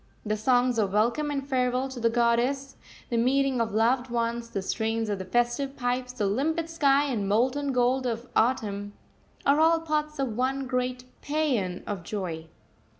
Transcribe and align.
The 0.25 0.35
songs 0.35 0.79
of 0.79 0.93
welcome 0.93 1.29
and 1.29 1.47
farewell 1.47 1.87
to 1.89 1.99
the 1.99 2.09
goddess, 2.09 2.75
the 3.11 3.17
meeting 3.17 3.61
of 3.61 3.71
loved 3.71 4.09
ones, 4.09 4.49
the 4.49 4.63
strains 4.63 5.09
of 5.11 5.19
the 5.19 5.25
festive 5.25 5.77
pipes, 5.77 6.11
the 6.11 6.25
limpid 6.25 6.71
sky 6.71 7.03
and 7.03 7.29
molten 7.29 7.71
gold 7.71 8.07
of 8.07 8.27
autumn, 8.35 8.93
are 9.45 9.59
all 9.59 9.79
parts 9.81 10.17
of 10.17 10.35
one 10.35 10.65
great 10.65 11.03
paean 11.21 11.83
of 11.85 12.01
joy. 12.01 12.47